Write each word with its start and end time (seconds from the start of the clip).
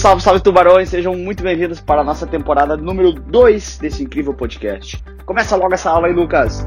Salve, 0.00 0.22
salve 0.22 0.40
tubarões, 0.40 0.88
sejam 0.88 1.14
muito 1.14 1.42
bem-vindos 1.42 1.78
para 1.78 2.00
a 2.00 2.04
nossa 2.04 2.26
temporada 2.26 2.74
número 2.74 3.12
2 3.12 3.76
desse 3.76 4.02
incrível 4.02 4.32
podcast. 4.32 4.96
Começa 5.26 5.54
logo 5.56 5.74
essa 5.74 5.90
aula 5.90 6.06
aí, 6.06 6.14
Lucas. 6.14 6.66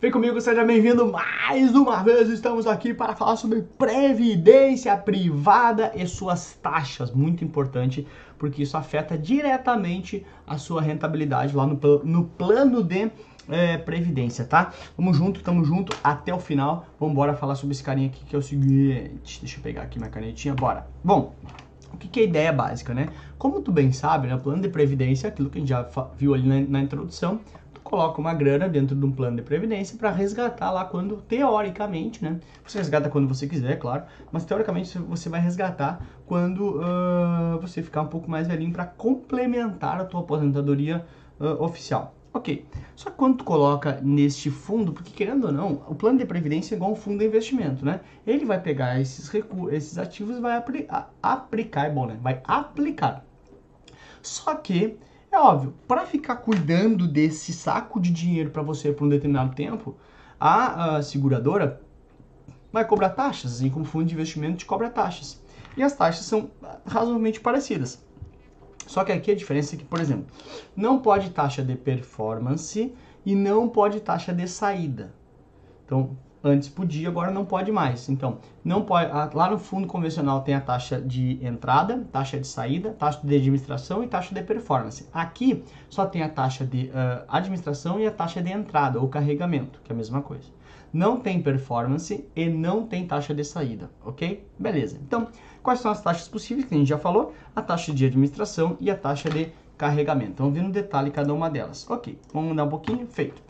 Vem 0.00 0.12
comigo, 0.12 0.40
seja 0.40 0.64
bem-vindo 0.64 1.10
mais 1.10 1.74
uma 1.74 2.04
vez. 2.04 2.28
Estamos 2.28 2.68
aqui 2.68 2.94
para 2.94 3.16
falar 3.16 3.34
sobre 3.34 3.62
previdência 3.62 4.96
privada 4.96 5.90
e 5.96 6.06
suas 6.06 6.54
taxas. 6.62 7.10
Muito 7.10 7.42
importante, 7.42 8.06
porque 8.42 8.64
isso 8.64 8.76
afeta 8.76 9.16
diretamente 9.16 10.26
a 10.44 10.58
sua 10.58 10.82
rentabilidade 10.82 11.54
lá 11.54 11.64
no, 11.64 11.78
no 12.02 12.24
plano 12.24 12.82
de 12.82 13.08
é, 13.48 13.78
previdência, 13.78 14.44
tá? 14.44 14.72
Vamos 14.98 15.16
junto, 15.16 15.40
tamo 15.44 15.64
junto 15.64 15.96
até 16.02 16.34
o 16.34 16.40
final. 16.40 16.84
Vamos 16.98 17.38
falar 17.38 17.54
sobre 17.54 17.72
esse 17.72 17.84
carinha 17.84 18.08
aqui 18.08 18.24
que 18.24 18.34
é 18.34 18.38
o 18.40 18.42
seguinte. 18.42 19.38
Deixa 19.38 19.58
eu 19.58 19.62
pegar 19.62 19.82
aqui 19.82 19.96
minha 19.96 20.10
canetinha, 20.10 20.56
bora. 20.56 20.88
Bom, 21.04 21.36
o 21.94 21.96
que, 21.96 22.08
que 22.08 22.18
é 22.18 22.22
a 22.24 22.26
ideia 22.26 22.52
básica, 22.52 22.92
né? 22.92 23.10
Como 23.38 23.60
tu 23.60 23.70
bem 23.70 23.92
sabe, 23.92 24.26
né, 24.26 24.36
plano 24.36 24.60
de 24.60 24.68
previdência, 24.68 25.28
aquilo 25.28 25.48
que 25.48 25.58
a 25.58 25.60
gente 25.60 25.68
já 25.68 25.86
viu 26.18 26.34
ali 26.34 26.48
na, 26.48 26.68
na 26.68 26.80
introdução, 26.80 27.38
coloca 27.92 28.18
uma 28.18 28.32
grana 28.32 28.70
dentro 28.70 28.96
de 28.96 29.04
um 29.04 29.12
plano 29.12 29.36
de 29.36 29.42
previdência 29.42 29.98
para 29.98 30.10
resgatar 30.10 30.70
lá 30.70 30.82
quando, 30.82 31.18
teoricamente, 31.28 32.24
né? 32.24 32.40
Você 32.66 32.78
resgata 32.78 33.10
quando 33.10 33.28
você 33.28 33.46
quiser, 33.46 33.78
claro, 33.78 34.04
mas 34.32 34.46
teoricamente 34.46 34.96
você 34.96 35.28
vai 35.28 35.42
resgatar 35.42 36.02
quando 36.24 36.78
uh, 36.78 37.60
você 37.60 37.82
ficar 37.82 38.00
um 38.00 38.06
pouco 38.06 38.30
mais 38.30 38.48
velhinho 38.48 38.72
para 38.72 38.86
complementar 38.86 40.00
a 40.00 40.06
tua 40.06 40.20
aposentadoria 40.20 41.04
uh, 41.38 41.62
oficial. 41.62 42.14
Ok, 42.32 42.64
só 42.96 43.10
que 43.10 43.16
quando 43.18 43.36
tu 43.36 43.44
coloca 43.44 44.00
neste 44.02 44.50
fundo, 44.50 44.94
porque 44.94 45.10
querendo 45.10 45.48
ou 45.48 45.52
não, 45.52 45.82
o 45.86 45.94
plano 45.94 46.18
de 46.18 46.24
previdência 46.24 46.74
é 46.74 46.76
igual 46.76 46.92
um 46.92 46.96
fundo 46.96 47.18
de 47.18 47.26
investimento, 47.26 47.84
né? 47.84 48.00
Ele 48.26 48.46
vai 48.46 48.58
pegar 48.58 48.98
esses 48.98 49.28
recursos, 49.28 49.70
esses 49.70 49.98
ativos 49.98 50.38
vai 50.38 50.56
apli 50.56 50.88
aplicar, 51.22 51.88
é 51.88 51.90
bom, 51.90 52.06
né? 52.06 52.16
Vai 52.22 52.40
aplicar. 52.44 53.22
Só 54.22 54.54
que, 54.54 54.96
é 55.32 55.38
óbvio, 55.38 55.74
para 55.88 56.04
ficar 56.06 56.36
cuidando 56.36 57.08
desse 57.08 57.52
saco 57.52 57.98
de 57.98 58.10
dinheiro 58.10 58.50
para 58.50 58.62
você 58.62 58.92
por 58.92 59.06
um 59.06 59.08
determinado 59.08 59.54
tempo, 59.54 59.96
a, 60.38 60.96
a 60.96 61.02
seguradora 61.02 61.80
vai 62.70 62.86
cobrar 62.86 63.10
taxas, 63.10 63.54
assim 63.54 63.70
como 63.70 63.84
fundo 63.84 64.04
de 64.04 64.14
investimento 64.14 64.58
te 64.58 64.66
cobra 64.66 64.90
taxas. 64.90 65.40
E 65.76 65.82
as 65.82 65.94
taxas 65.94 66.26
são 66.26 66.50
razoavelmente 66.86 67.40
parecidas. 67.40 68.04
Só 68.86 69.04
que 69.04 69.12
aqui 69.12 69.30
a 69.30 69.34
diferença 69.34 69.74
é 69.74 69.78
que, 69.78 69.84
por 69.84 70.00
exemplo, 70.00 70.26
não 70.76 70.98
pode 70.98 71.30
taxa 71.30 71.62
de 71.62 71.76
performance 71.76 72.94
e 73.24 73.34
não 73.34 73.68
pode 73.68 74.00
taxa 74.00 74.34
de 74.34 74.46
saída. 74.46 75.14
Então, 75.84 76.16
antes 76.42 76.68
podia, 76.68 77.08
agora 77.08 77.30
não 77.30 77.44
pode 77.44 77.70
mais. 77.70 78.08
Então, 78.08 78.38
não 78.64 78.82
pode. 78.82 79.10
Lá 79.34 79.50
no 79.50 79.58
fundo 79.58 79.86
convencional 79.86 80.42
tem 80.42 80.54
a 80.54 80.60
taxa 80.60 81.00
de 81.00 81.44
entrada, 81.44 82.06
taxa 82.12 82.38
de 82.38 82.46
saída, 82.46 82.90
taxa 82.90 83.20
de 83.22 83.34
administração 83.34 84.02
e 84.02 84.06
taxa 84.06 84.34
de 84.34 84.42
performance. 84.42 85.08
Aqui 85.12 85.64
só 85.88 86.06
tem 86.06 86.22
a 86.22 86.28
taxa 86.28 86.64
de 86.64 86.86
uh, 86.86 87.24
administração 87.28 87.98
e 88.00 88.06
a 88.06 88.10
taxa 88.10 88.42
de 88.42 88.50
entrada 88.50 89.00
ou 89.00 89.08
carregamento, 89.08 89.80
que 89.84 89.92
é 89.92 89.94
a 89.94 89.96
mesma 89.96 90.22
coisa. 90.22 90.48
Não 90.92 91.18
tem 91.18 91.40
performance 91.40 92.26
e 92.36 92.48
não 92.50 92.86
tem 92.86 93.06
taxa 93.06 93.34
de 93.34 93.44
saída, 93.44 93.90
ok? 94.04 94.46
Beleza. 94.58 94.98
Então, 95.02 95.28
Quais 95.62 95.78
são 95.78 95.92
as 95.92 96.02
taxas 96.02 96.26
possíveis, 96.26 96.66
que 96.66 96.74
a 96.74 96.78
gente 96.78 96.88
já 96.88 96.98
falou? 96.98 97.32
A 97.54 97.62
taxa 97.62 97.92
de 97.92 98.04
administração 98.04 98.76
e 98.80 98.90
a 98.90 98.96
taxa 98.96 99.30
de 99.30 99.52
carregamento. 99.78 100.32
Então, 100.32 100.50
vendo 100.50 100.66
no 100.66 100.72
detalhe 100.72 101.10
cada 101.10 101.32
uma 101.32 101.48
delas. 101.48 101.88
Ok, 101.88 102.18
vamos 102.32 102.50
mudar 102.50 102.64
um 102.64 102.68
pouquinho? 102.68 103.06
Feito. 103.06 103.40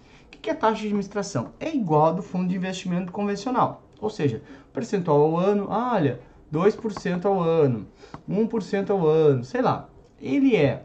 Que 0.42 0.50
é 0.50 0.52
a 0.52 0.56
taxa 0.56 0.80
de 0.80 0.86
administração? 0.86 1.52
É 1.60 1.72
igual 1.72 2.06
a 2.06 2.12
do 2.12 2.22
fundo 2.22 2.48
de 2.48 2.56
investimento 2.56 3.12
convencional. 3.12 3.84
Ou 4.00 4.10
seja, 4.10 4.42
percentual 4.72 5.20
ao 5.20 5.36
ano, 5.36 5.68
olha, 5.70 6.20
2% 6.52 7.24
ao 7.24 7.40
ano, 7.40 7.86
1% 8.28 8.90
ao 8.90 9.06
ano, 9.06 9.44
sei 9.44 9.62
lá. 9.62 9.88
Ele 10.20 10.56
é 10.56 10.82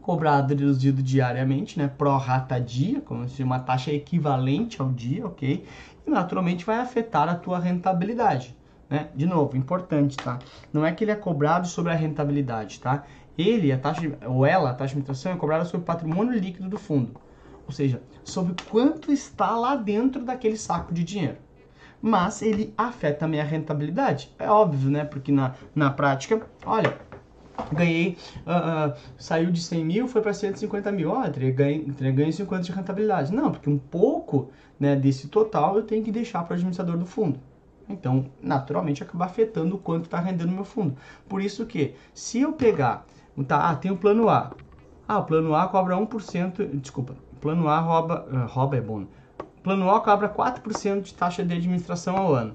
cobrado 0.00 0.48
reduzido 0.48 1.00
diariamente, 1.00 1.78
né, 1.78 1.86
pro 1.86 2.16
rata 2.16 2.60
dia, 2.60 3.00
como 3.00 3.28
se 3.28 3.40
uma 3.44 3.60
taxa 3.60 3.92
equivalente 3.92 4.82
ao 4.82 4.88
dia, 4.88 5.24
ok? 5.24 5.64
E 6.04 6.10
naturalmente 6.10 6.64
vai 6.64 6.80
afetar 6.80 7.28
a 7.28 7.36
tua 7.36 7.60
rentabilidade. 7.60 8.56
Né? 8.90 9.10
De 9.14 9.24
novo, 9.24 9.56
importante, 9.56 10.16
tá? 10.16 10.40
Não 10.72 10.84
é 10.84 10.90
que 10.90 11.04
ele 11.04 11.12
é 11.12 11.16
cobrado 11.16 11.68
sobre 11.68 11.92
a 11.92 11.94
rentabilidade, 11.94 12.80
tá? 12.80 13.04
Ele, 13.38 13.70
a 13.70 13.78
taxa, 13.78 14.18
ou 14.26 14.44
ela, 14.44 14.70
a 14.70 14.74
taxa 14.74 14.88
de 14.88 15.00
administração, 15.00 15.32
é 15.32 15.36
cobrada 15.36 15.64
sobre 15.64 15.84
o 15.84 15.86
patrimônio 15.86 16.36
líquido 16.36 16.68
do 16.68 16.78
fundo. 16.78 17.12
Ou 17.72 17.76
seja, 17.76 18.02
sobre 18.22 18.54
quanto 18.70 19.10
está 19.10 19.56
lá 19.56 19.74
dentro 19.74 20.22
daquele 20.22 20.58
saco 20.58 20.92
de 20.92 21.02
dinheiro. 21.02 21.38
Mas 22.02 22.42
ele 22.42 22.74
afeta 22.76 23.24
a 23.24 23.42
rentabilidade. 23.42 24.30
É 24.38 24.46
óbvio, 24.46 24.90
né? 24.90 25.06
Porque 25.06 25.32
na, 25.32 25.54
na 25.74 25.88
prática, 25.90 26.46
olha, 26.66 26.98
ganhei, 27.72 28.18
uh, 28.46 28.90
uh, 28.90 28.94
saiu 29.16 29.50
de 29.50 29.62
100 29.62 29.84
mil, 29.86 30.06
foi 30.06 30.20
para 30.20 30.34
150 30.34 30.92
mil, 30.92 31.12
ó, 31.12 31.22
ganhei, 31.54 31.82
ganhei 32.12 32.30
50 32.30 32.62
de 32.62 32.72
rentabilidade. 32.72 33.32
Não, 33.32 33.50
porque 33.50 33.70
um 33.70 33.78
pouco 33.78 34.50
né, 34.78 34.94
desse 34.94 35.28
total 35.28 35.76
eu 35.76 35.82
tenho 35.84 36.04
que 36.04 36.12
deixar 36.12 36.42
para 36.42 36.52
o 36.52 36.54
administrador 36.56 36.98
do 36.98 37.06
fundo. 37.06 37.40
Então, 37.88 38.26
naturalmente, 38.42 39.02
acaba 39.02 39.24
afetando 39.24 39.76
o 39.76 39.78
quanto 39.78 40.04
está 40.04 40.20
rendendo 40.20 40.50
o 40.50 40.54
meu 40.54 40.64
fundo. 40.64 40.94
Por 41.26 41.40
isso 41.40 41.64
que, 41.64 41.94
se 42.12 42.38
eu 42.38 42.52
pegar, 42.52 43.06
tá, 43.48 43.70
ah, 43.70 43.74
tem 43.74 43.90
o 43.90 43.96
plano 43.96 44.28
A. 44.28 44.52
Ah, 45.08 45.20
o 45.20 45.24
plano 45.24 45.54
A 45.54 45.66
cobra 45.68 45.96
1%, 45.96 46.78
desculpa, 46.78 47.14
plano 47.42 47.68
A 47.68 47.78
rouba, 47.78 48.26
uh, 48.32 48.46
rouba 48.46 48.76
é 48.78 48.80
bom. 48.80 49.00
Né? 49.00 49.06
Plano 49.62 49.90
A 49.90 50.00
cobra 50.00 50.32
4% 50.32 51.02
de 51.02 51.12
taxa 51.12 51.44
de 51.44 51.52
administração 51.52 52.16
ao 52.16 52.32
ano. 52.32 52.54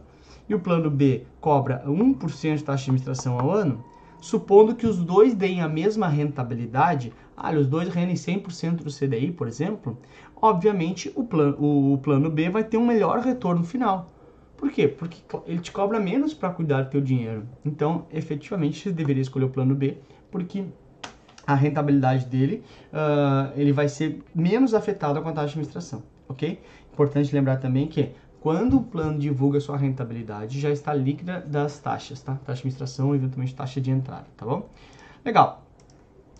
E 0.49 0.55
o 0.55 0.59
plano 0.59 0.89
B 0.89 1.27
cobra 1.39 1.83
1% 1.85 2.55
de 2.55 2.63
taxa 2.63 2.85
de 2.85 2.89
administração 2.89 3.39
ao 3.39 3.51
ano. 3.51 3.83
Supondo 4.19 4.73
que 4.73 4.87
os 4.87 4.97
dois 4.97 5.35
deem 5.35 5.61
a 5.61 5.67
mesma 5.67 6.07
rentabilidade, 6.07 7.13
ah, 7.35 7.51
os 7.51 7.67
dois 7.67 7.89
rendem 7.89 8.15
100% 8.15 8.77
do 8.77 8.91
CDI, 8.91 9.31
por 9.31 9.47
exemplo, 9.47 9.95
obviamente 10.35 11.11
o 11.15 11.23
plano, 11.23 11.55
o 11.93 11.99
plano 11.99 12.31
B 12.31 12.49
vai 12.49 12.63
ter 12.63 12.77
um 12.77 12.85
melhor 12.85 13.19
retorno 13.19 13.63
final 13.63 14.09
por 14.57 14.71
quê? 14.71 14.87
Porque 14.87 15.21
ele 15.45 15.59
te 15.59 15.71
cobra 15.71 15.99
menos 15.99 16.33
para 16.33 16.49
cuidar 16.49 16.81
do 16.81 16.89
teu 16.89 16.99
dinheiro. 16.99 17.47
Então, 17.63 18.07
efetivamente, 18.11 18.79
você 18.79 18.91
deveria 18.91 19.21
escolher 19.21 19.45
o 19.45 19.49
plano 19.49 19.75
B, 19.75 19.97
porque 20.31 20.65
a 21.47 21.55
rentabilidade 21.55 22.25
dele 22.25 22.61
uh, 22.91 23.53
ele 23.55 23.71
vai 23.71 23.87
ser 23.87 24.21
menos 24.35 24.73
afetado 24.73 25.21
com 25.21 25.29
a 25.29 25.31
taxa 25.31 25.47
de 25.47 25.51
administração, 25.53 26.03
ok? 26.27 26.61
Importante 26.91 27.33
lembrar 27.33 27.57
também 27.57 27.87
que 27.87 28.11
quando 28.41 28.77
o 28.77 28.83
plano 28.83 29.17
divulga 29.17 29.59
sua 29.59 29.77
rentabilidade, 29.77 30.59
já 30.59 30.69
está 30.69 30.93
líquida 30.93 31.39
das 31.39 31.79
taxas, 31.79 32.21
tá? 32.21 32.33
Taxa 32.33 32.45
de 32.45 32.51
administração, 32.59 33.15
eventualmente 33.15 33.55
taxa 33.55 33.79
de 33.79 33.89
entrada, 33.89 34.25
tá 34.35 34.45
bom? 34.45 34.69
Legal. 35.23 35.63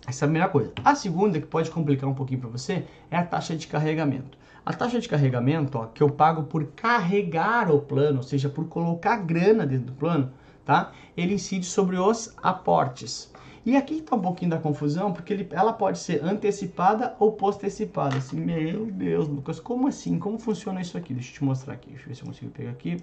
Essa 0.06 0.24
é 0.24 0.26
a 0.26 0.28
primeira 0.28 0.48
coisa. 0.48 0.72
A 0.84 0.94
segunda, 0.94 1.40
que 1.40 1.46
pode 1.46 1.70
complicar 1.70 2.08
um 2.08 2.14
pouquinho 2.14 2.40
para 2.40 2.48
você, 2.48 2.84
é 3.10 3.16
a 3.16 3.24
taxa 3.24 3.56
de 3.56 3.66
carregamento. 3.66 4.38
A 4.64 4.72
taxa 4.72 5.00
de 5.00 5.08
carregamento, 5.08 5.78
ó, 5.78 5.86
que 5.86 6.02
eu 6.02 6.10
pago 6.10 6.44
por 6.44 6.64
carregar 6.68 7.70
o 7.70 7.80
plano, 7.80 8.18
ou 8.18 8.22
seja, 8.22 8.48
por 8.48 8.66
colocar 8.68 9.16
grana 9.18 9.66
dentro 9.66 9.86
do 9.86 9.92
plano, 9.92 10.30
tá? 10.64 10.92
Ele 11.16 11.34
incide 11.34 11.66
sobre 11.66 11.96
os 11.96 12.34
aportes. 12.42 13.30
E 13.64 13.76
aqui 13.76 13.98
está 13.98 14.16
um 14.16 14.20
pouquinho 14.20 14.50
da 14.50 14.58
confusão, 14.58 15.12
porque 15.12 15.32
ele, 15.32 15.48
ela 15.50 15.72
pode 15.72 15.98
ser 15.98 16.24
antecipada 16.24 17.14
ou 17.18 17.32
postecipada. 17.32 18.16
Assim, 18.16 18.40
meu 18.40 18.86
Deus, 18.86 19.28
Lucas, 19.28 19.60
como 19.60 19.88
assim? 19.88 20.18
Como 20.18 20.38
funciona 20.38 20.80
isso 20.80 20.96
aqui? 20.96 21.12
Deixa 21.12 21.30
eu 21.30 21.34
te 21.34 21.44
mostrar 21.44 21.74
aqui. 21.74 21.90
Deixa 21.90 22.04
eu 22.04 22.08
ver 22.08 22.14
se 22.14 22.22
eu 22.22 22.26
consigo 22.26 22.50
pegar 22.50 22.70
aqui. 22.70 23.02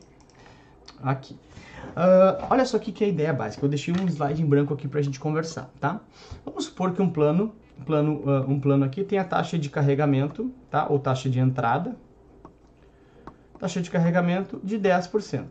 Aqui. 1.01 1.33
Uh, 1.33 2.47
olha 2.49 2.65
só 2.65 2.77
aqui 2.77 2.91
que 2.91 3.03
é 3.03 3.07
a 3.07 3.09
ideia 3.09 3.33
básica. 3.33 3.65
Eu 3.65 3.69
deixei 3.69 3.93
um 3.93 4.07
slide 4.07 4.41
em 4.41 4.45
branco 4.45 4.73
aqui 4.73 4.87
para 4.87 4.99
a 4.99 5.03
gente 5.03 5.19
conversar, 5.19 5.69
tá? 5.79 5.99
Vamos 6.43 6.65
supor 6.65 6.93
que 6.93 7.01
um 7.01 7.09
plano 7.09 7.53
plano, 7.83 8.21
uh, 8.25 8.49
um 8.49 8.59
plano 8.59 8.85
aqui 8.85 9.03
tem 9.03 9.19
a 9.19 9.23
taxa 9.23 9.57
de 9.57 9.69
carregamento, 9.69 10.51
tá? 10.69 10.87
Ou 10.89 10.99
taxa 10.99 11.29
de 11.29 11.39
entrada. 11.39 11.95
Taxa 13.59 13.81
de 13.81 13.89
carregamento 13.89 14.59
de 14.63 14.77
10%, 14.77 15.45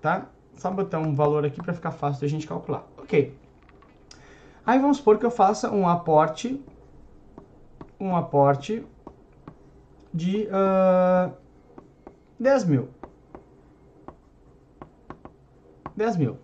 tá? 0.00 0.26
Só 0.54 0.70
botar 0.70 0.98
um 0.98 1.14
valor 1.14 1.44
aqui 1.44 1.62
para 1.62 1.72
ficar 1.72 1.92
fácil 1.92 2.20
da 2.20 2.28
gente 2.28 2.46
calcular. 2.46 2.86
Ok. 2.98 3.34
Aí 4.64 4.78
vamos 4.78 4.98
supor 4.98 5.18
que 5.18 5.26
eu 5.26 5.30
faça 5.30 5.70
um 5.70 5.88
aporte, 5.88 6.62
um 7.98 8.14
aporte 8.14 8.86
de 10.12 10.48
uh, 10.48 11.32
10 12.38 12.64
mil. 12.64 12.88
10 15.96 16.16
mil. 16.16 16.38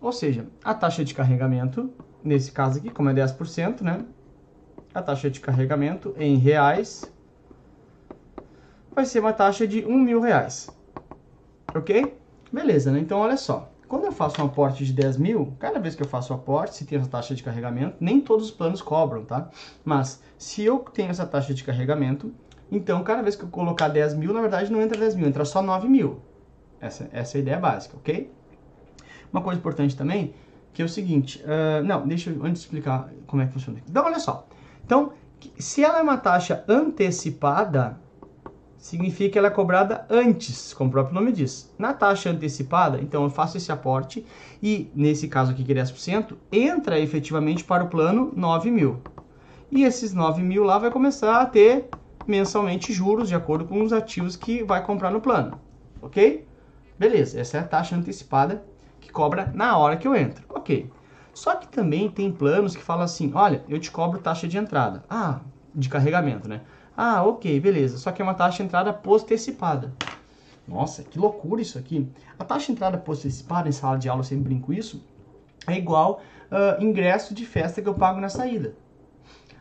Ou 0.00 0.12
seja, 0.12 0.46
a 0.64 0.74
taxa 0.74 1.04
de 1.04 1.14
carregamento, 1.14 1.90
nesse 2.22 2.52
caso 2.52 2.78
aqui, 2.78 2.90
como 2.90 3.10
é 3.10 3.14
10%, 3.14 3.82
né? 3.82 4.04
a 4.94 5.02
taxa 5.02 5.30
de 5.30 5.40
carregamento 5.40 6.14
em 6.18 6.36
reais 6.36 7.12
vai 8.94 9.04
ser 9.04 9.20
uma 9.20 9.32
taxa 9.32 9.66
de 9.66 9.84
um 9.84 9.96
mil 9.98 10.20
reais. 10.20 10.76
Ok? 11.74 12.18
Beleza, 12.52 12.90
né? 12.90 12.98
Então, 12.98 13.18
olha 13.18 13.36
só. 13.36 13.70
Quando 13.88 14.04
eu 14.04 14.12
faço 14.12 14.42
um 14.42 14.44
aporte 14.44 14.84
de 14.84 14.92
10 14.92 15.16
mil, 15.16 15.56
cada 15.58 15.80
vez 15.80 15.94
que 15.94 16.02
eu 16.02 16.06
faço 16.06 16.32
o 16.32 16.36
aporte, 16.36 16.74
se 16.74 16.84
tem 16.84 16.98
essa 16.98 17.08
taxa 17.08 17.34
de 17.34 17.42
carregamento, 17.42 17.96
nem 17.98 18.20
todos 18.20 18.44
os 18.44 18.50
planos 18.50 18.82
cobram, 18.82 19.24
tá? 19.24 19.48
Mas, 19.82 20.22
se 20.36 20.62
eu 20.62 20.80
tenho 20.80 21.10
essa 21.10 21.24
taxa 21.24 21.54
de 21.54 21.64
carregamento, 21.64 22.30
então, 22.70 23.02
cada 23.02 23.22
vez 23.22 23.34
que 23.34 23.44
eu 23.44 23.48
colocar 23.48 23.88
10 23.88 24.14
mil, 24.14 24.34
na 24.34 24.42
verdade 24.42 24.70
não 24.70 24.82
entra 24.82 24.98
10 24.98 25.14
mil, 25.14 25.26
entra 25.26 25.42
só 25.46 25.62
9 25.62 25.88
mil. 25.88 26.20
Essa, 26.78 27.08
essa 27.12 27.36
é 27.36 27.38
a 27.38 27.42
ideia 27.42 27.58
básica, 27.58 27.96
ok? 27.96 28.30
Uma 29.32 29.40
coisa 29.40 29.58
importante 29.58 29.96
também, 29.96 30.34
que 30.74 30.82
é 30.82 30.84
o 30.84 30.88
seguinte, 30.88 31.42
uh, 31.42 31.82
não, 31.82 32.06
deixa 32.06 32.28
eu 32.28 32.44
antes 32.44 32.60
explicar 32.62 33.08
como 33.26 33.40
é 33.40 33.46
que 33.46 33.54
funciona. 33.54 33.80
Então, 33.88 34.04
olha 34.04 34.20
só. 34.20 34.46
Então, 34.84 35.12
se 35.58 35.82
ela 35.82 35.98
é 35.98 36.02
uma 36.02 36.18
taxa 36.18 36.62
antecipada, 36.68 37.98
significa 38.78 39.32
que 39.32 39.38
ela 39.38 39.48
é 39.48 39.50
cobrada 39.50 40.06
antes, 40.08 40.72
como 40.72 40.88
o 40.88 40.92
próprio 40.92 41.14
nome 41.14 41.32
diz. 41.32 41.72
Na 41.78 41.92
taxa 41.92 42.30
antecipada, 42.30 43.00
então 43.00 43.24
eu 43.24 43.30
faço 43.30 43.56
esse 43.56 43.70
aporte 43.70 44.24
e, 44.62 44.90
nesse 44.94 45.28
caso 45.28 45.52
aqui 45.52 45.64
que 45.64 45.72
é 45.72 45.74
10%, 45.74 46.34
entra 46.50 46.98
efetivamente 46.98 47.64
para 47.64 47.84
o 47.84 47.88
plano 47.88 48.32
9 48.34 48.70
mil. 48.70 49.00
E 49.70 49.82
esses 49.82 50.14
9 50.14 50.40
mil 50.42 50.64
lá 50.64 50.78
vai 50.78 50.90
começar 50.90 51.40
a 51.40 51.46
ter 51.46 51.88
mensalmente 52.26 52.92
juros 52.92 53.28
de 53.28 53.34
acordo 53.34 53.64
com 53.64 53.82
os 53.82 53.92
ativos 53.92 54.36
que 54.36 54.62
vai 54.62 54.82
comprar 54.82 55.10
no 55.10 55.20
plano. 55.20 55.60
Ok? 56.00 56.46
Beleza, 56.98 57.40
essa 57.40 57.58
é 57.58 57.60
a 57.60 57.64
taxa 57.64 57.96
antecipada 57.96 58.64
que 59.00 59.10
cobra 59.10 59.50
na 59.54 59.76
hora 59.76 59.96
que 59.96 60.06
eu 60.06 60.14
entro. 60.14 60.44
Ok. 60.48 60.90
Só 61.32 61.54
que 61.54 61.68
também 61.68 62.10
tem 62.10 62.32
planos 62.32 62.74
que 62.74 62.82
falam 62.82 63.04
assim: 63.04 63.30
olha, 63.34 63.62
eu 63.68 63.78
te 63.78 63.90
cobro 63.90 64.18
taxa 64.18 64.48
de 64.48 64.58
entrada. 64.58 65.04
Ah, 65.08 65.40
de 65.74 65.88
carregamento, 65.88 66.48
né? 66.48 66.62
Ah, 67.00 67.22
ok, 67.22 67.60
beleza. 67.60 67.96
Só 67.96 68.10
que 68.10 68.20
é 68.20 68.24
uma 68.24 68.34
taxa 68.34 68.56
de 68.56 68.64
entrada 68.64 68.92
postecipada. 68.92 69.94
Nossa, 70.66 71.04
que 71.04 71.16
loucura 71.16 71.62
isso 71.62 71.78
aqui. 71.78 72.10
A 72.36 72.44
taxa 72.44 72.66
de 72.66 72.72
entrada 72.72 72.98
postecipada 72.98 73.68
em 73.68 73.72
sala 73.72 73.96
de 73.96 74.08
aula, 74.08 74.18
eu 74.18 74.24
sempre 74.24 74.46
brinco 74.46 74.72
isso, 74.72 75.00
é 75.64 75.78
igual 75.78 76.20
uh, 76.50 76.82
ingresso 76.82 77.34
de 77.34 77.46
festa 77.46 77.80
que 77.80 77.88
eu 77.88 77.94
pago 77.94 78.20
na 78.20 78.28
saída. 78.28 78.74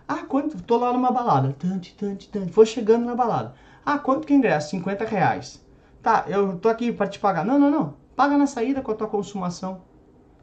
Ah, 0.08 0.24
quanto? 0.28 0.60
Tô 0.64 0.78
lá 0.78 0.92
numa 0.92 1.12
balada. 1.12 1.56
Tante, 1.60 1.94
tante, 1.94 2.28
tante. 2.28 2.52
Vou 2.52 2.66
chegando 2.66 3.06
na 3.06 3.14
balada. 3.14 3.54
Ah, 3.86 4.00
quanto 4.00 4.26
que 4.26 4.34
é 4.34 4.36
ingresso? 4.36 4.72
50 4.72 5.06
reais. 5.06 5.64
Tá, 6.02 6.26
eu 6.28 6.58
tô 6.58 6.70
aqui 6.70 6.92
para 6.92 7.06
te 7.06 7.20
pagar. 7.20 7.46
Não, 7.46 7.60
não, 7.60 7.70
não. 7.70 7.94
Paga 8.16 8.36
na 8.36 8.48
saída 8.48 8.82
com 8.82 8.92
a 8.92 8.96
tua 8.96 9.08
consumação. 9.08 9.82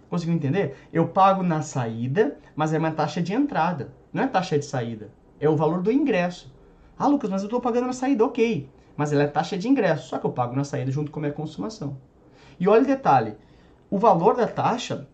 Conseguiu 0.08 0.36
entender? 0.36 0.76
Eu 0.92 1.08
pago 1.08 1.42
na 1.42 1.60
saída, 1.60 2.38
mas 2.54 2.72
é 2.72 2.78
uma 2.78 2.92
taxa 2.92 3.20
de 3.20 3.32
entrada. 3.32 3.92
Não 4.12 4.22
é 4.22 4.28
taxa 4.28 4.56
de 4.56 4.64
saída. 4.64 5.10
É 5.40 5.48
o 5.48 5.56
valor 5.56 5.82
do 5.82 5.90
ingresso. 5.90 6.53
Ah, 6.98 7.06
Lucas, 7.06 7.30
mas 7.30 7.42
eu 7.42 7.48
tô 7.48 7.60
pagando 7.60 7.86
na 7.86 7.92
saída. 7.92 8.24
Ok. 8.24 8.68
Mas 8.96 9.12
ela 9.12 9.24
é 9.24 9.26
taxa 9.26 9.58
de 9.58 9.68
ingresso. 9.68 10.08
Só 10.08 10.18
que 10.18 10.26
eu 10.26 10.32
pago 10.32 10.54
na 10.54 10.64
saída 10.64 10.90
junto 10.90 11.10
com 11.10 11.20
a 11.20 11.22
minha 11.22 11.32
consumação. 11.32 11.96
E 12.58 12.68
olha 12.68 12.82
o 12.82 12.86
detalhe. 12.86 13.36
O 13.90 13.98
valor 13.98 14.36
da 14.36 14.46
taxa... 14.46 15.08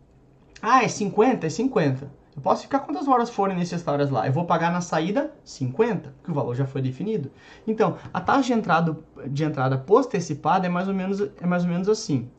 Ah, 0.63 0.85
é 0.85 0.89
50? 0.89 1.47
É 1.47 1.51
50. 1.51 2.11
Eu 2.37 2.43
posso 2.43 2.63
ficar 2.63 2.81
quantas 2.81 3.09
horas 3.09 3.31
forem 3.31 3.57
necessárias 3.57 4.11
lá. 4.11 4.27
Eu 4.27 4.33
vou 4.33 4.45
pagar 4.45 4.71
na 4.71 4.81
saída 4.81 5.33
50, 5.43 6.15
que 6.23 6.31
o 6.31 6.35
valor 6.35 6.55
já 6.55 6.67
foi 6.67 6.83
definido. 6.83 7.31
Então, 7.67 7.97
a 8.13 8.21
taxa 8.21 8.43
de 8.43 8.53
entrada, 8.53 8.97
de 9.27 9.45
entrada 9.45 9.79
postecipada 9.79 10.67
é 10.67 10.71
mais 10.71 10.87
ou 10.87 10.95
menos 10.95 11.21
é 11.21 11.47
mais 11.47 11.65
ou 11.65 11.71
menos 11.71 11.89
assim. 11.89 12.31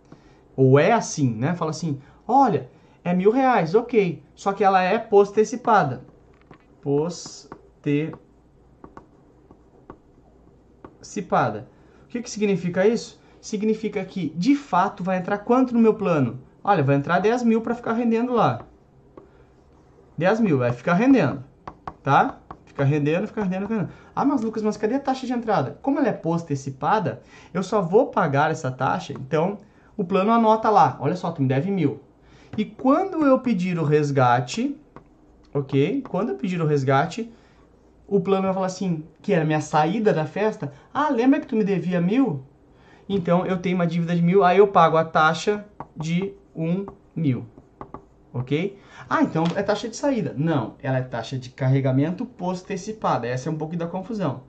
Ou 0.55 0.79
é 0.79 0.91
assim, 0.91 1.33
né? 1.33 1.55
Fala 1.55 1.71
assim, 1.71 1.99
olha, 2.27 2.69
é 3.03 3.13
mil 3.13 3.31
reais, 3.31 3.73
ok. 3.75 4.23
Só 4.35 4.53
que 4.53 4.63
ela 4.63 4.81
é 4.81 4.97
postecipada. 4.97 6.03
Postecipada. 6.81 8.31
O 11.01 12.07
que, 12.09 12.21
que 12.21 12.30
significa 12.30 12.88
isso? 12.88 13.19
Significa 13.39 14.03
que, 14.06 14.30
de 14.36 14.56
fato, 14.56 15.03
vai 15.03 15.18
entrar 15.18 15.39
quanto 15.39 15.74
no 15.74 15.80
meu 15.80 15.94
plano? 15.94 16.39
Olha, 16.63 16.83
vai 16.83 16.95
entrar 16.95 17.19
10 17.19 17.44
mil 17.44 17.62
para 17.62 17.74
ficar 17.74 17.94
rendendo 17.94 18.33
lá. 18.33 18.62
10 20.18 20.39
mil, 20.42 20.59
vai 20.59 20.71
ficar 20.71 20.94
rendendo, 20.94 21.44
tá? 22.03 22.38
Fica 22.65 22.83
rendendo, 22.83 23.27
fica 23.27 23.42
rendendo, 23.42 23.63
fica 23.63 23.74
rendendo. 23.74 23.94
Ah, 24.15 24.24
mas 24.24 24.42
Lucas, 24.42 24.62
mas 24.62 24.77
cadê 24.77 24.95
a 24.95 25.00
taxa 25.00 25.25
de 25.25 25.33
entrada? 25.33 25.80
Como 25.81 26.00
ela 26.00 26.09
é 26.09 26.13
postecipada, 26.13 27.21
eu 27.54 27.63
só 27.63 27.81
vou 27.81 28.07
pagar 28.07 28.51
essa 28.51 28.69
taxa, 28.69 29.13
então 29.13 29.57
o 29.97 30.04
plano 30.04 30.31
anota 30.31 30.69
lá, 30.69 30.97
olha 31.00 31.15
só, 31.15 31.31
tu 31.31 31.42
me 31.42 31.47
deve 31.47 31.71
mil. 31.71 32.00
E 32.57 32.63
quando 32.63 33.25
eu 33.25 33.39
pedir 33.39 33.80
o 33.80 33.83
resgate, 33.83 34.77
ok? 35.54 36.01
Quando 36.07 36.30
eu 36.30 36.36
pedir 36.36 36.62
o 36.62 36.65
resgate, 36.65 37.31
o 38.11 38.19
plano 38.19 38.43
vai 38.43 38.53
falar 38.53 38.67
assim, 38.67 39.03
que 39.23 39.33
era 39.33 39.43
minha 39.43 39.61
saída 39.61 40.13
da 40.13 40.25
festa. 40.25 40.71
Ah, 40.93 41.09
lembra 41.09 41.39
que 41.39 41.47
tu 41.47 41.55
me 41.55 41.63
devia 41.63 41.99
mil? 41.99 42.43
Então 43.09 43.43
eu 43.45 43.57
tenho 43.57 43.75
uma 43.75 43.87
dívida 43.87 44.15
de 44.15 44.21
mil, 44.21 44.43
aí 44.43 44.59
eu 44.59 44.67
pago 44.67 44.97
a 44.97 45.03
taxa 45.03 45.65
de 45.97 46.33
um 46.55 46.85
mil 47.15 47.47
ok? 48.33 48.77
Ah, 49.09 49.23
então 49.23 49.43
é 49.55 49.63
taxa 49.63 49.89
de 49.89 49.95
saída. 49.95 50.33
Não, 50.37 50.75
ela 50.81 50.97
é 50.97 51.01
taxa 51.01 51.37
de 51.37 51.49
carregamento 51.49 52.25
postecipada. 52.25 53.27
Essa 53.27 53.49
é 53.49 53.51
um 53.51 53.57
pouco 53.57 53.75
da 53.75 53.87
confusão. 53.87 54.43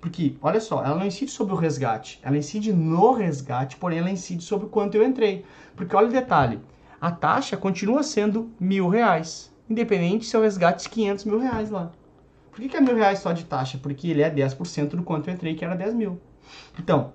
Porque, 0.00 0.36
olha 0.42 0.60
só, 0.60 0.84
ela 0.84 0.96
não 0.96 1.06
incide 1.06 1.30
sobre 1.30 1.54
o 1.54 1.56
resgate, 1.56 2.20
ela 2.22 2.36
incide 2.36 2.72
no 2.72 3.12
resgate, 3.12 3.76
porém 3.76 4.00
ela 4.00 4.10
incide 4.10 4.44
sobre 4.44 4.68
quanto 4.68 4.96
eu 4.96 5.02
entrei. 5.02 5.44
Porque 5.74 5.96
olha 5.96 6.08
o 6.08 6.12
detalhe, 6.12 6.60
a 7.00 7.10
taxa 7.10 7.56
continua 7.56 8.02
sendo 8.02 8.50
mil 8.60 8.88
reais, 8.88 9.50
independente 9.68 10.26
se 10.26 10.36
eu 10.36 10.42
resgate 10.42 10.90
500 10.90 11.24
mil 11.24 11.38
reais 11.38 11.70
lá. 11.70 11.90
Por 12.54 12.60
que, 12.60 12.68
que 12.68 12.76
é 12.76 12.80
mil 12.80 12.94
reais 12.94 13.18
só 13.18 13.32
de 13.32 13.44
taxa? 13.44 13.80
Porque 13.82 14.06
ele 14.06 14.22
é 14.22 14.30
10% 14.30 14.90
do 14.90 15.02
quanto 15.02 15.28
eu 15.28 15.34
entrei, 15.34 15.56
que 15.56 15.64
era 15.64 15.74
10 15.74 15.92
mil. 15.92 16.20
Então, 16.78 17.12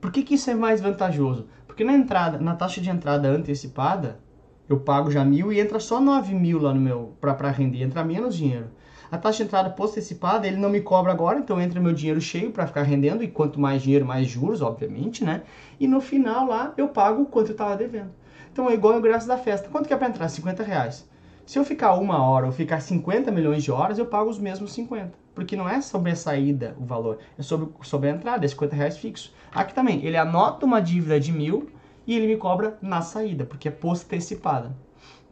por 0.00 0.12
que, 0.12 0.22
que 0.22 0.34
isso 0.34 0.48
é 0.50 0.54
mais 0.54 0.80
vantajoso? 0.80 1.48
Porque 1.66 1.82
na 1.82 1.92
entrada, 1.92 2.38
na 2.38 2.54
taxa 2.54 2.80
de 2.80 2.88
entrada 2.88 3.28
antecipada, 3.28 4.20
eu 4.68 4.78
pago 4.78 5.10
já 5.10 5.24
mil 5.24 5.52
e 5.52 5.58
entra 5.58 5.80
só 5.80 6.00
9 6.00 6.32
mil 6.32 6.62
lá 6.62 6.72
no 6.72 6.80
meu 6.80 7.16
para 7.20 7.50
render, 7.50 7.82
entra 7.82 8.04
menos 8.04 8.36
dinheiro. 8.36 8.70
A 9.10 9.18
taxa 9.18 9.38
de 9.38 9.48
entrada 9.48 9.68
post-antecipada, 9.68 10.46
ele 10.46 10.58
não 10.58 10.70
me 10.70 10.80
cobra 10.80 11.10
agora, 11.10 11.40
então 11.40 11.60
entra 11.60 11.80
meu 11.80 11.92
dinheiro 11.92 12.20
cheio 12.20 12.52
para 12.52 12.64
ficar 12.64 12.82
rendendo, 12.82 13.24
e 13.24 13.28
quanto 13.28 13.58
mais 13.58 13.82
dinheiro, 13.82 14.06
mais 14.06 14.28
juros, 14.28 14.62
obviamente, 14.62 15.24
né? 15.24 15.42
E 15.80 15.88
no 15.88 16.00
final 16.00 16.46
lá, 16.46 16.72
eu 16.76 16.86
pago 16.86 17.22
o 17.22 17.26
quanto 17.26 17.48
eu 17.48 17.52
estava 17.52 17.76
devendo. 17.76 18.12
Então 18.52 18.70
é 18.70 18.74
igual 18.74 18.94
o 18.94 18.98
ingresso 18.98 19.26
da 19.26 19.36
festa. 19.36 19.68
Quanto 19.68 19.88
que 19.88 19.92
é 19.92 19.96
para 19.96 20.08
entrar? 20.08 20.28
50 20.28 20.62
reais. 20.62 21.10
Se 21.44 21.58
eu 21.58 21.64
ficar 21.64 21.94
uma 21.94 22.22
hora 22.22 22.46
ou 22.46 22.52
ficar 22.52 22.80
50 22.80 23.30
milhões 23.30 23.62
de 23.62 23.72
horas, 23.72 23.98
eu 23.98 24.06
pago 24.06 24.30
os 24.30 24.38
mesmos 24.38 24.72
50. 24.72 25.12
Porque 25.34 25.56
não 25.56 25.68
é 25.68 25.80
sobre 25.80 26.12
a 26.12 26.16
saída 26.16 26.76
o 26.78 26.84
valor, 26.84 27.18
é 27.38 27.42
sobre, 27.42 27.68
sobre 27.82 28.08
a 28.08 28.12
entrada, 28.12 28.44
é 28.44 28.48
50 28.48 28.76
reais 28.76 28.98
fixo. 28.98 29.32
Aqui 29.52 29.74
também, 29.74 30.04
ele 30.04 30.16
anota 30.16 30.66
uma 30.66 30.80
dívida 30.80 31.18
de 31.18 31.32
mil, 31.32 31.70
e 32.06 32.14
ele 32.14 32.26
me 32.26 32.36
cobra 32.36 32.78
na 32.82 33.00
saída, 33.00 33.44
porque 33.44 33.68
é 33.68 33.70
postecipada. 33.70 34.74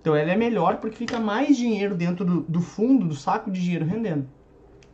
Então 0.01 0.15
ela 0.15 0.31
é 0.31 0.37
melhor 0.37 0.79
porque 0.79 0.97
fica 0.97 1.19
mais 1.19 1.57
dinheiro 1.57 1.95
dentro 1.95 2.25
do, 2.25 2.41
do 2.41 2.61
fundo, 2.61 3.07
do 3.07 3.15
saco 3.15 3.51
de 3.51 3.61
dinheiro 3.61 3.85
rendendo. 3.85 4.27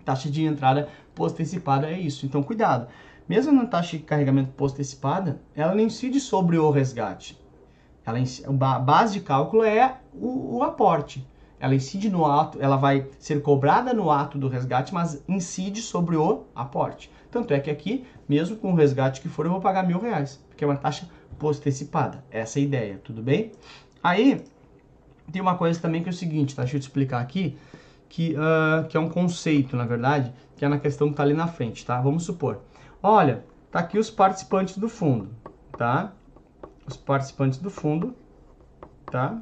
Taxa 0.04 0.30
de 0.30 0.44
entrada 0.44 0.88
postecipada 1.14 1.88
é 1.88 1.98
isso. 1.98 2.26
Então 2.26 2.42
cuidado. 2.42 2.88
Mesmo 3.28 3.52
na 3.52 3.66
taxa 3.66 3.96
de 3.96 4.02
carregamento 4.04 4.52
postecipada, 4.52 5.40
ela 5.54 5.74
não 5.74 5.82
incide 5.82 6.20
sobre 6.20 6.58
o 6.58 6.70
resgate. 6.70 7.38
Ela, 8.06 8.18
a 8.18 8.78
base 8.78 9.14
de 9.14 9.20
cálculo 9.20 9.64
é 9.64 9.98
o, 10.14 10.58
o 10.58 10.62
aporte. 10.62 11.26
Ela 11.58 11.74
incide 11.74 12.08
no 12.08 12.24
ato, 12.24 12.58
ela 12.60 12.76
vai 12.76 13.08
ser 13.18 13.42
cobrada 13.42 13.92
no 13.92 14.10
ato 14.10 14.38
do 14.38 14.46
resgate, 14.46 14.94
mas 14.94 15.22
incide 15.26 15.82
sobre 15.82 16.16
o 16.16 16.44
aporte. 16.54 17.10
Tanto 17.30 17.52
é 17.52 17.58
que 17.58 17.70
aqui, 17.70 18.06
mesmo 18.28 18.56
com 18.56 18.72
o 18.72 18.74
resgate 18.74 19.20
que 19.20 19.28
for, 19.28 19.44
eu 19.44 19.52
vou 19.52 19.60
pagar 19.60 19.86
mil 19.86 19.98
reais, 19.98 20.42
porque 20.48 20.62
é 20.62 20.66
uma 20.66 20.76
taxa 20.76 21.08
postecipada. 21.38 22.22
Essa 22.30 22.58
é 22.58 22.62
a 22.62 22.64
ideia, 22.64 23.00
tudo 23.02 23.22
bem? 23.22 23.52
Aí, 24.02 24.44
tem 25.32 25.42
uma 25.42 25.56
coisa 25.56 25.80
também 25.80 26.02
que 26.02 26.08
é 26.08 26.12
o 26.12 26.14
seguinte, 26.14 26.54
tá? 26.54 26.62
Deixa 26.62 26.76
eu 26.76 26.80
te 26.80 26.84
explicar 26.84 27.20
aqui, 27.20 27.58
que, 28.08 28.34
uh, 28.34 28.86
que 28.86 28.96
é 28.96 29.00
um 29.00 29.08
conceito, 29.08 29.76
na 29.76 29.84
verdade, 29.84 30.32
que 30.56 30.64
é 30.64 30.68
na 30.68 30.78
questão 30.78 31.08
que 31.08 31.16
tá 31.16 31.22
ali 31.22 31.34
na 31.34 31.48
frente, 31.48 31.84
tá? 31.84 32.00
Vamos 32.00 32.24
supor, 32.24 32.60
olha, 33.02 33.44
tá 33.70 33.80
aqui 33.80 33.98
os 33.98 34.10
participantes 34.10 34.78
do 34.78 34.88
fundo, 34.88 35.30
tá? 35.76 36.12
Os 36.86 36.96
participantes 36.96 37.58
do 37.58 37.70
fundo, 37.70 38.14
tá? 39.06 39.40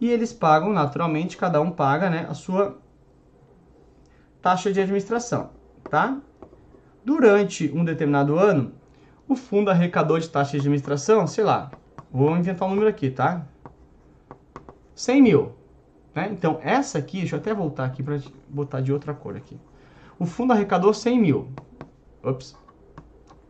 E 0.00 0.08
eles 0.10 0.32
pagam, 0.32 0.72
naturalmente, 0.72 1.36
cada 1.36 1.60
um 1.60 1.70
paga, 1.70 2.10
né, 2.10 2.26
a 2.28 2.34
sua 2.34 2.78
taxa 4.40 4.72
de 4.72 4.80
administração, 4.80 5.50
tá? 5.88 6.20
Durante 7.04 7.70
um 7.72 7.84
determinado 7.84 8.38
ano, 8.38 8.72
o 9.28 9.36
fundo 9.36 9.70
arrecadou 9.70 10.18
de 10.18 10.28
taxa 10.28 10.52
de 10.52 10.58
administração, 10.58 11.26
sei 11.26 11.44
lá, 11.44 11.70
vou 12.10 12.36
inventar 12.36 12.66
um 12.68 12.70
número 12.70 12.88
aqui, 12.88 13.10
tá? 13.10 13.46
100 14.94 15.22
mil. 15.22 15.52
Né? 16.14 16.28
Então, 16.30 16.58
essa 16.62 16.98
aqui, 16.98 17.18
deixa 17.20 17.36
eu 17.36 17.40
até 17.40 17.54
voltar 17.54 17.84
aqui 17.84 18.02
para 18.02 18.20
botar 18.48 18.80
de 18.80 18.92
outra 18.92 19.14
cor 19.14 19.36
aqui. 19.36 19.58
O 20.18 20.26
fundo 20.26 20.52
arrecadou 20.52 20.92
100 20.92 21.18
mil. 21.18 21.48
Ops. 22.22 22.56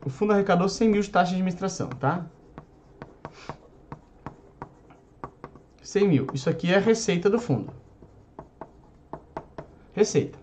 O 0.05 0.11
fundo 0.11 0.33
arrecadou 0.33 0.69
100 0.69 0.89
mil 0.89 1.03
de 1.03 1.11
taxa 1.11 1.31
de 1.31 1.37
administração, 1.37 1.89
tá? 1.89 2.25
100 5.93 6.09
mil. 6.09 6.27
Isso 6.35 6.49
aqui 6.49 6.73
é 6.73 6.77
a 6.77 6.81
receita 6.81 7.31
do 7.31 7.39
fundo. 7.39 7.73
Receita. 9.93 10.39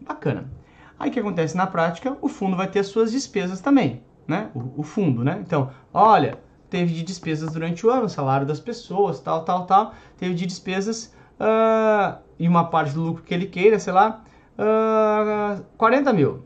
Bacana. 0.00 0.50
Aí 0.98 1.10
o 1.10 1.12
que 1.12 1.20
acontece 1.20 1.56
na 1.56 1.66
prática? 1.66 2.16
O 2.20 2.28
fundo 2.28 2.56
vai 2.56 2.68
ter 2.68 2.80
as 2.80 2.86
suas 2.86 3.12
despesas 3.12 3.60
também 3.60 4.02
né? 4.26 4.50
O, 4.54 4.80
o, 4.80 4.82
fundo, 4.82 5.22
né? 5.22 5.38
Então, 5.40 5.70
olha, 5.92 6.38
teve 6.68 6.92
de 6.92 7.02
despesas 7.02 7.52
durante 7.52 7.86
o 7.86 7.90
ano, 7.90 8.08
salário 8.08 8.46
das 8.46 8.60
pessoas, 8.60 9.20
tal, 9.20 9.44
tal, 9.44 9.66
tal. 9.66 9.94
Teve 10.18 10.34
de 10.34 10.46
despesas 10.46 11.14
uh, 11.40 12.18
e 12.38 12.48
uma 12.48 12.64
parte 12.64 12.92
do 12.92 13.02
lucro 13.02 13.22
que 13.22 13.32
ele 13.32 13.46
queira, 13.46 13.78
sei 13.78 13.92
lá, 13.92 14.24
uh, 14.58 15.62
40 15.76 16.12
mil. 16.12 16.44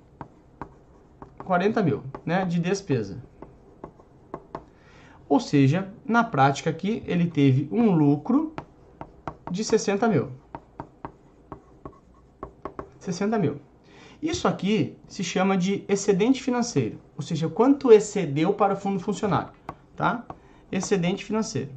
40 1.45 1.83
mil, 1.83 2.05
né? 2.25 2.45
De 2.45 2.61
despesa. 2.61 3.23
Ou 5.31 5.39
seja, 5.39 5.89
na 6.05 6.25
prática 6.25 6.71
aqui, 6.71 7.05
ele 7.07 7.31
teve 7.31 7.69
um 7.71 7.93
lucro 7.93 8.53
de 9.49 9.63
60 9.63 10.09
mil. 10.09 10.29
60 12.99 13.39
mil. 13.39 13.61
Isso 14.21 14.49
aqui 14.49 14.99
se 15.07 15.23
chama 15.23 15.57
de 15.57 15.85
excedente 15.87 16.43
financeiro, 16.43 16.99
ou 17.17 17.23
seja, 17.23 17.49
quanto 17.49 17.93
excedeu 17.93 18.53
para 18.53 18.75
o 18.75 18.77
fundo 18.77 18.99
funcionário, 18.99 19.53
tá? 19.95 20.27
Excedente 20.71 21.25
financeiro. 21.25 21.71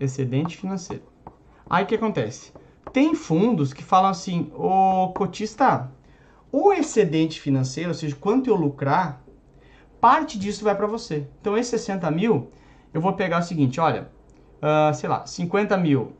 Excedente 0.00 0.56
financeiro. 0.56 1.04
Aí 1.70 1.84
o 1.84 1.86
que 1.86 1.94
acontece? 1.94 2.52
Tem 2.92 3.14
fundos 3.14 3.72
que 3.72 3.84
falam 3.84 4.10
assim, 4.10 4.50
o 4.56 5.12
cotista, 5.12 5.88
o 6.50 6.72
excedente 6.72 7.40
financeiro, 7.40 7.90
ou 7.90 7.94
seja, 7.94 8.16
quanto 8.16 8.50
eu 8.50 8.56
lucrar, 8.56 9.21
parte 10.02 10.36
disso 10.36 10.64
vai 10.64 10.74
para 10.74 10.88
você. 10.88 11.28
Então, 11.40 11.56
esses 11.56 11.80
60 11.80 12.10
mil, 12.10 12.50
eu 12.92 13.00
vou 13.00 13.12
pegar 13.12 13.38
o 13.38 13.42
seguinte, 13.42 13.78
olha, 13.78 14.08
uh, 14.60 14.92
sei 14.92 15.08
lá, 15.08 15.24
50 15.24 15.76
mil 15.76 16.14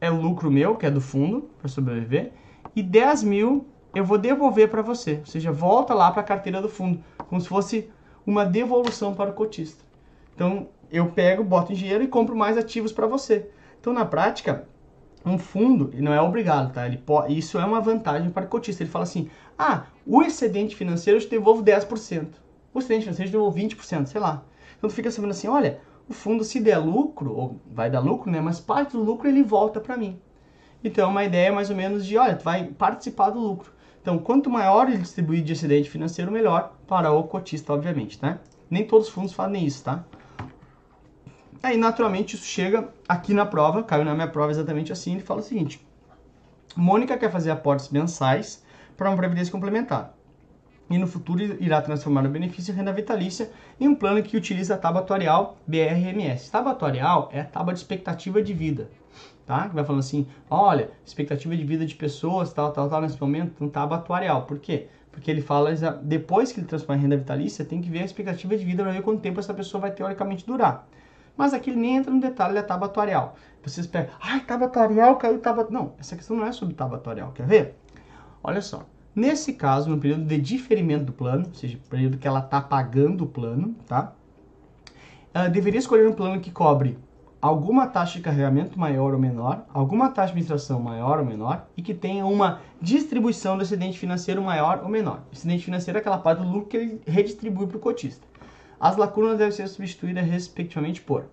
é 0.00 0.08
lucro 0.08 0.50
meu, 0.50 0.76
que 0.76 0.86
é 0.86 0.90
do 0.90 1.00
fundo, 1.00 1.50
para 1.58 1.68
sobreviver, 1.68 2.32
e 2.74 2.82
10 2.82 3.22
mil 3.24 3.66
eu 3.94 4.02
vou 4.02 4.16
devolver 4.16 4.70
para 4.70 4.80
você. 4.80 5.18
Ou 5.18 5.26
seja, 5.26 5.52
volta 5.52 5.92
lá 5.92 6.10
para 6.10 6.22
a 6.22 6.24
carteira 6.24 6.62
do 6.62 6.70
fundo, 6.70 7.04
como 7.28 7.38
se 7.38 7.46
fosse 7.48 7.90
uma 8.26 8.46
devolução 8.46 9.14
para 9.14 9.28
o 9.28 9.34
cotista. 9.34 9.84
Então, 10.34 10.68
eu 10.90 11.10
pego, 11.10 11.44
boto 11.44 11.70
em 11.70 11.76
dinheiro 11.76 12.02
e 12.02 12.08
compro 12.08 12.34
mais 12.34 12.56
ativos 12.56 12.92
para 12.92 13.06
você. 13.06 13.46
Então, 13.78 13.92
na 13.92 14.06
prática, 14.06 14.66
um 15.22 15.36
fundo 15.36 15.90
não 15.96 16.14
é 16.14 16.20
obrigado, 16.22 16.72
tá? 16.72 16.86
Ele 16.86 16.96
pode, 16.96 17.36
isso 17.36 17.58
é 17.58 17.64
uma 17.66 17.82
vantagem 17.82 18.30
para 18.30 18.46
o 18.46 18.48
cotista. 18.48 18.82
Ele 18.82 18.90
fala 18.90 19.02
assim: 19.02 19.28
ah, 19.58 19.84
o 20.06 20.22
excedente 20.22 20.74
financeiro 20.74 21.18
eu 21.18 21.22
te 21.22 21.28
devolvo 21.28 21.62
10%. 21.62 22.40
O 22.72 22.78
excedente 22.78 23.04
financeiro 23.04 23.28
eu 23.28 23.30
te 23.30 23.32
devolvo 23.32 23.58
20%, 23.58 24.06
sei 24.06 24.20
lá. 24.20 24.42
Então 24.76 24.88
tu 24.88 24.94
fica 24.94 25.10
sabendo 25.10 25.30
assim: 25.30 25.48
olha, 25.48 25.80
o 26.08 26.12
fundo 26.12 26.44
se 26.44 26.60
der 26.60 26.78
lucro, 26.78 27.34
ou 27.34 27.60
vai 27.66 27.90
dar 27.90 28.00
lucro, 28.00 28.30
né? 28.30 28.40
Mas 28.40 28.60
parte 28.60 28.92
do 28.92 29.02
lucro 29.02 29.28
ele 29.28 29.42
volta 29.42 29.80
para 29.80 29.96
mim. 29.96 30.18
Então, 30.84 31.06
é 31.06 31.10
uma 31.10 31.24
ideia 31.24 31.52
mais 31.52 31.70
ou 31.70 31.76
menos 31.76 32.04
de, 32.04 32.18
olha, 32.18 32.34
tu 32.34 32.44
vai 32.44 32.64
participar 32.64 33.30
do 33.30 33.38
lucro. 33.38 33.72
Então, 34.00 34.18
quanto 34.18 34.50
maior 34.50 34.88
ele 34.88 34.98
distribuir 34.98 35.44
de 35.44 35.52
excedente 35.52 35.88
financeiro, 35.88 36.32
melhor 36.32 36.76
para 36.88 37.12
o 37.12 37.22
cotista, 37.22 37.72
obviamente, 37.72 38.18
tá? 38.18 38.38
Nem 38.68 38.84
todos 38.84 39.06
os 39.06 39.14
fundos 39.14 39.32
fazem 39.32 39.64
isso, 39.64 39.84
tá? 39.84 40.04
Aí, 41.62 41.76
naturalmente, 41.76 42.34
isso 42.34 42.44
chega 42.44 42.88
aqui 43.08 43.32
na 43.32 43.46
prova, 43.46 43.84
caiu 43.84 44.04
na 44.04 44.12
minha 44.12 44.26
prova 44.26 44.50
exatamente 44.50 44.92
assim, 44.92 45.12
ele 45.12 45.22
fala 45.22 45.38
o 45.38 45.44
seguinte. 45.44 45.86
Mônica 46.74 47.16
quer 47.16 47.30
fazer 47.30 47.52
aportes 47.52 47.90
mensais 47.90 48.64
para 48.96 49.08
uma 49.08 49.16
previdência 49.16 49.52
complementar. 49.52 50.12
E 50.90 50.98
no 50.98 51.06
futuro 51.06 51.42
irá 51.42 51.80
transformar 51.80 52.26
o 52.26 52.28
benefício 52.28 52.74
renda 52.74 52.92
vitalícia 52.92 53.50
em 53.80 53.88
um 53.88 53.94
plano 53.94 54.22
que 54.22 54.36
utiliza 54.36 54.74
a 54.74 54.78
tábua 54.78 55.00
atuarial 55.00 55.56
BRMS. 55.66 56.50
Tábua 56.50 56.72
atuarial 56.72 57.30
é 57.32 57.40
a 57.40 57.44
tábua 57.44 57.72
de 57.72 57.80
expectativa 57.80 58.42
de 58.42 58.52
vida, 58.52 58.90
tá? 59.46 59.68
Que 59.68 59.74
vai 59.74 59.84
falando 59.84 60.00
assim, 60.00 60.26
olha, 60.50 60.90
expectativa 61.04 61.56
de 61.56 61.64
vida 61.64 61.86
de 61.86 61.94
pessoas, 61.94 62.52
tal, 62.52 62.72
tal, 62.72 62.90
tal, 62.90 63.00
nesse 63.00 63.20
momento, 63.20 63.52
então 63.54 63.68
tábua 63.68 63.98
atuarial. 63.98 64.44
Por 64.44 64.58
quê? 64.58 64.88
Porque 65.10 65.30
ele 65.30 65.40
fala, 65.40 65.72
depois 66.02 66.52
que 66.52 66.60
ele 66.60 66.66
transforma 66.66 66.98
em 66.98 67.02
renda 67.02 67.16
vitalícia, 67.16 67.64
tem 67.64 67.80
que 67.80 67.90
ver 67.90 68.00
a 68.00 68.04
expectativa 68.04 68.56
de 68.56 68.64
vida 68.64 68.82
para 68.82 68.92
ver 68.92 69.02
quanto 69.02 69.20
tempo 69.20 69.40
essa 69.40 69.54
pessoa 69.54 69.80
vai 69.80 69.90
teoricamente 69.92 70.46
durar. 70.46 70.86
Mas 71.36 71.54
aqui 71.54 71.70
ele 71.70 71.80
nem 71.80 71.96
entra 71.96 72.12
no 72.12 72.20
detalhe 72.20 72.54
da 72.54 72.62
tábua 72.62 72.88
atuarial. 72.88 73.36
Vocês 73.62 73.86
pegam, 73.86 74.12
ai, 74.20 74.40
tábua 74.40 74.66
atuarial, 74.66 75.16
caiu 75.16 75.38
tábua... 75.38 75.66
Não, 75.70 75.94
essa 75.98 76.16
questão 76.16 76.36
não 76.36 76.46
é 76.46 76.52
sobre 76.52 76.74
tábua 76.74 76.98
atuarial, 76.98 77.32
quer 77.32 77.46
ver? 77.46 77.78
Olha 78.42 78.60
só, 78.60 78.84
nesse 79.14 79.52
caso, 79.52 79.90
no 79.90 79.98
período 79.98 80.24
de 80.24 80.38
diferimento 80.38 81.06
do 81.06 81.12
plano, 81.12 81.46
ou 81.48 81.54
seja, 81.54 81.78
período 81.88 82.18
que 82.18 82.26
ela 82.26 82.40
está 82.40 82.60
pagando 82.60 83.24
o 83.24 83.26
plano, 83.26 83.74
tá? 83.86 84.12
Ela 85.34 85.48
deveria 85.48 85.78
escolher 85.78 86.08
um 86.08 86.12
plano 86.12 86.40
que 86.40 86.50
cobre 86.50 86.98
alguma 87.42 87.88
taxa 87.88 88.18
de 88.18 88.20
carregamento 88.20 88.78
maior 88.78 89.14
ou 89.14 89.18
menor, 89.18 89.64
alguma 89.74 90.08
taxa 90.08 90.28
de 90.28 90.38
administração 90.38 90.78
maior 90.78 91.18
ou 91.18 91.24
menor 91.24 91.66
e 91.76 91.82
que 91.82 91.92
tenha 91.92 92.24
uma 92.24 92.60
distribuição 92.80 93.56
do 93.56 93.64
excedente 93.64 93.98
financeiro 93.98 94.40
maior 94.40 94.80
ou 94.84 94.88
menor. 94.88 95.22
O 95.30 95.34
excedente 95.34 95.64
financeiro 95.64 95.98
é 95.98 96.00
aquela 96.00 96.18
parte 96.18 96.40
do 96.40 96.48
lucro 96.48 96.68
que 96.68 96.76
ele 96.76 97.00
redistribui 97.04 97.66
para 97.66 97.76
o 97.76 97.80
cotista. 97.80 98.24
As 98.78 98.96
lacunas 98.96 99.38
devem 99.38 99.52
ser 99.52 99.66
substituídas 99.68 100.24
respectivamente 100.24 101.00
por. 101.00 101.24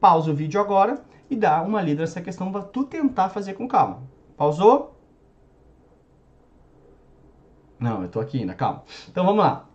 Pausa 0.00 0.30
o 0.30 0.34
vídeo 0.34 0.60
agora 0.60 1.02
e 1.28 1.34
dá 1.34 1.60
uma 1.62 1.82
lida 1.82 2.02
nessa 2.02 2.20
questão 2.20 2.52
para 2.52 2.62
tu 2.62 2.84
tentar 2.84 3.28
fazer 3.28 3.54
com 3.54 3.66
calma. 3.66 4.02
Pausou? 4.36 4.97
Não, 7.78 8.02
eu 8.02 8.08
tô 8.08 8.20
aqui 8.20 8.40
ainda, 8.40 8.54
calma. 8.54 8.82
Então 9.08 9.24
vamos 9.24 9.42
lá. 9.42 9.66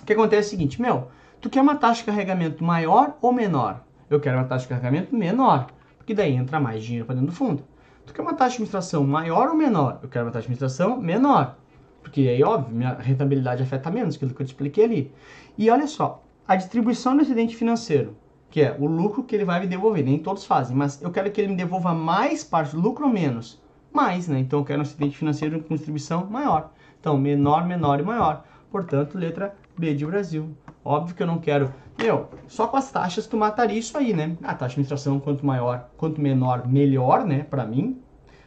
O 0.00 0.04
que 0.04 0.12
acontece 0.12 0.42
é 0.42 0.46
o 0.48 0.50
seguinte, 0.50 0.80
meu, 0.80 1.08
tu 1.40 1.48
quer 1.48 1.60
uma 1.60 1.76
taxa 1.76 2.00
de 2.00 2.04
carregamento 2.04 2.62
maior 2.62 3.16
ou 3.20 3.32
menor? 3.32 3.82
Eu 4.08 4.20
quero 4.20 4.38
uma 4.38 4.44
taxa 4.44 4.62
de 4.62 4.68
carregamento 4.68 5.14
menor, 5.14 5.68
porque 5.96 6.14
daí 6.14 6.34
entra 6.34 6.60
mais 6.60 6.82
dinheiro 6.82 7.06
para 7.06 7.14
dentro 7.14 7.30
do 7.30 7.36
fundo. 7.36 7.64
Tu 8.06 8.12
quer 8.12 8.22
uma 8.22 8.34
taxa 8.34 8.50
de 8.50 8.54
administração 8.56 9.04
maior 9.04 9.48
ou 9.48 9.56
menor? 9.56 10.00
Eu 10.02 10.08
quero 10.08 10.26
uma 10.26 10.32
taxa 10.32 10.48
de 10.48 10.52
administração 10.52 11.00
menor, 11.00 11.56
porque 12.02 12.20
aí, 12.22 12.42
óbvio, 12.42 12.74
minha 12.74 12.94
rentabilidade 12.94 13.62
afeta 13.62 13.90
menos, 13.90 14.16
aquilo 14.16 14.34
que 14.34 14.42
eu 14.42 14.46
te 14.46 14.50
expliquei 14.50 14.84
ali. 14.84 15.12
E 15.56 15.70
olha 15.70 15.86
só, 15.86 16.22
a 16.46 16.56
distribuição 16.56 17.16
do 17.16 17.22
excedente 17.22 17.56
financeiro, 17.56 18.16
que 18.50 18.60
é 18.60 18.76
o 18.78 18.86
lucro 18.86 19.22
que 19.22 19.34
ele 19.34 19.44
vai 19.44 19.60
me 19.60 19.66
devolver. 19.66 20.04
Nem 20.04 20.18
todos 20.18 20.44
fazem, 20.44 20.76
mas 20.76 21.00
eu 21.00 21.10
quero 21.10 21.30
que 21.30 21.40
ele 21.40 21.48
me 21.48 21.56
devolva 21.56 21.94
mais 21.94 22.42
parte 22.42 22.74
do 22.74 22.80
lucro 22.80 23.06
ou 23.06 23.12
menos? 23.12 23.62
Mais, 23.92 24.26
né? 24.26 24.40
Então 24.40 24.58
eu 24.58 24.64
quero 24.64 24.80
um 24.80 24.82
excedente 24.82 25.16
financeiro 25.16 25.62
com 25.62 25.74
distribuição 25.74 26.26
maior. 26.26 26.72
Então, 27.00 27.16
menor, 27.16 27.66
menor 27.66 27.98
e 27.98 28.02
maior. 28.02 28.44
Portanto, 28.70 29.18
letra 29.18 29.54
B 29.76 29.94
de 29.94 30.06
Brasil. 30.06 30.54
Óbvio 30.84 31.16
que 31.16 31.22
eu 31.22 31.26
não 31.26 31.38
quero. 31.38 31.72
Meu, 31.98 32.28
só 32.46 32.66
com 32.66 32.76
as 32.76 32.90
taxas 32.90 33.26
tu 33.26 33.36
mataria 33.36 33.78
isso 33.78 33.96
aí, 33.98 34.12
né? 34.12 34.36
A 34.42 34.54
taxa 34.54 34.56
de 34.56 34.64
administração, 34.74 35.18
quanto 35.18 35.44
maior, 35.44 35.88
quanto 35.96 36.20
menor, 36.20 36.68
melhor, 36.68 37.24
né? 37.24 37.42
Pra 37.42 37.66
mim. 37.66 38.00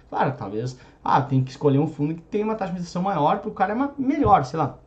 Claro, 0.10 0.34
talvez. 0.38 0.80
Ah, 1.04 1.22
tem 1.22 1.44
que 1.44 1.52
escolher 1.52 1.80
um 1.80 1.88
fundo 1.88 2.16
que 2.16 2.22
tem 2.22 2.44
uma 2.44 2.54
taxa 2.54 2.72
de 2.72 2.78
administração 2.78 3.02
maior, 3.02 3.40
para 3.40 3.50
o 3.50 3.54
cara 3.54 3.74
é 3.74 4.02
melhor, 4.02 4.46
sei 4.46 4.60
lá 4.60 4.80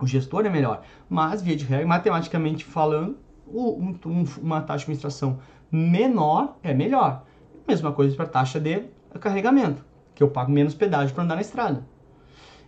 o 0.00 0.06
gestor 0.06 0.46
é 0.46 0.50
melhor. 0.50 0.82
Mas, 1.08 1.42
via 1.42 1.56
de 1.56 1.64
regra, 1.64 1.86
matematicamente 1.86 2.64
falando, 2.64 3.16
um, 3.46 3.94
um, 4.06 4.24
uma 4.40 4.60
taxa 4.60 4.78
de 4.78 4.84
administração 4.84 5.38
menor 5.70 6.56
é 6.62 6.72
melhor. 6.72 7.24
Mesma 7.66 7.92
coisa 7.92 8.14
para 8.16 8.26
taxa 8.26 8.60
de 8.60 8.84
carregamento, 9.20 9.84
que 10.14 10.22
eu 10.22 10.28
pago 10.28 10.50
menos 10.50 10.74
pedágio 10.74 11.14
para 11.14 11.24
andar 11.24 11.36
na 11.36 11.40
estrada. 11.40 11.84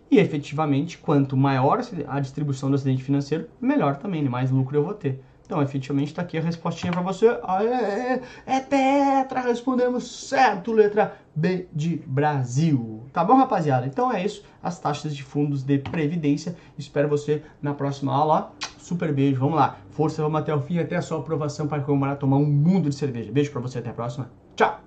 E 0.09 0.19
efetivamente, 0.19 0.97
quanto 0.97 1.35
maior 1.35 1.81
a 2.07 2.19
distribuição 2.19 2.69
do 2.69 2.75
acidente 2.75 3.03
financeiro, 3.03 3.49
melhor 3.59 3.97
também, 3.97 4.23
né? 4.23 4.29
mais 4.29 4.51
lucro 4.51 4.77
eu 4.77 4.83
vou 4.83 4.93
ter. 4.93 5.21
Então, 5.47 5.61
efetivamente, 5.61 6.09
está 6.09 6.21
aqui 6.21 6.37
a 6.37 6.41
respostinha 6.41 6.91
para 6.91 7.01
você. 7.01 7.25
Aê, 7.43 8.21
é 8.45 8.59
tetra, 8.59 9.39
respondemos 9.39 10.27
certo, 10.27 10.73
letra 10.73 11.15
B 11.33 11.67
de 11.73 12.03
Brasil. 12.05 13.03
Tá 13.13 13.23
bom, 13.23 13.35
rapaziada? 13.35 13.87
Então 13.87 14.11
é 14.11 14.25
isso, 14.25 14.43
as 14.61 14.77
taxas 14.77 15.15
de 15.15 15.23
fundos 15.23 15.63
de 15.63 15.77
previdência. 15.77 16.55
Espero 16.77 17.07
você 17.07 17.41
na 17.61 17.73
próxima 17.73 18.13
aula. 18.13 18.51
Super 18.77 19.13
beijo, 19.13 19.39
vamos 19.39 19.55
lá. 19.55 19.77
Força, 19.91 20.21
vamos 20.21 20.41
até 20.41 20.53
o 20.53 20.61
fim, 20.61 20.79
até 20.79 20.97
a 20.97 21.01
sua 21.01 21.19
aprovação 21.19 21.65
para 21.65 21.81
comemorar 21.81 22.17
tomar 22.17 22.37
um 22.37 22.45
mundo 22.45 22.89
de 22.89 22.95
cerveja. 22.95 23.31
Beijo 23.31 23.51
para 23.51 23.61
você, 23.61 23.79
até 23.79 23.89
a 23.89 23.93
próxima. 23.93 24.29
Tchau! 24.55 24.86